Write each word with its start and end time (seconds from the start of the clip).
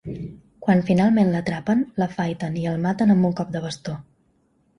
Quan 0.67 0.79
finalment 0.87 1.29
l’atrapen, 1.35 1.83
l’afaiten 2.03 2.57
i 2.63 2.67
el 2.73 2.81
maten 2.87 3.17
amb 3.19 3.29
un 3.31 3.37
cop 3.43 3.53
de 3.59 3.63
bastó. 3.69 3.97